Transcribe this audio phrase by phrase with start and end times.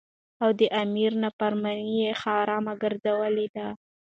[0.43, 3.67] او د امیر نافرمانی یی حرامه ګرځولی ده.